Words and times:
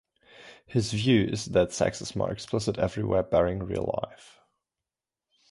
His 0.65 0.91
view 0.93 1.25
is 1.25 1.45
that 1.45 1.71
sex 1.73 2.01
is 2.01 2.15
more 2.15 2.31
explicit 2.31 2.79
everywhere 2.79 3.21
barring 3.21 3.59
real 3.61 4.01
life. 4.01 4.39